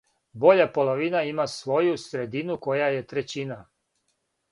[0.43, 3.59] Боља половина има своју средину која је трећина.